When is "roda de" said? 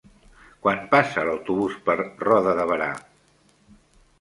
2.25-2.67